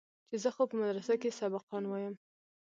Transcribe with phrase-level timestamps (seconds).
[0.29, 2.15] چې زه خو په مدرسه کښې سبقان وايم.